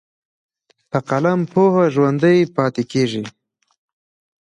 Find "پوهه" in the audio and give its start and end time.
1.51-1.85